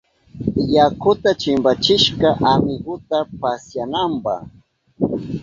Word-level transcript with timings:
Yakuta 0.75 1.29
chimpachishka 1.41 2.29
amigunta 2.53 3.17
pasyananpa. 3.39 4.35